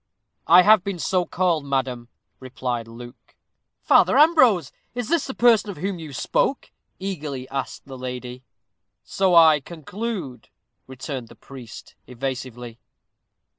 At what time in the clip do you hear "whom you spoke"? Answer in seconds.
5.77-6.71